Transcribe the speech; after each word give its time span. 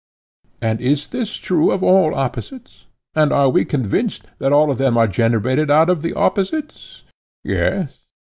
And 0.63 0.81
is 0.81 1.09
this 1.09 1.35
true 1.35 1.69
of 1.69 1.83
all 1.83 2.15
opposites? 2.15 2.87
and 3.13 3.31
are 3.31 3.51
we 3.51 3.63
convinced 3.65 4.23
that 4.39 4.51
all 4.51 4.71
of 4.71 4.79
them 4.79 4.97
are 4.97 5.05
generated 5.07 5.69
out 5.69 5.91
of 5.91 6.03
opposites? 6.17 7.03
Yes. 7.43 7.99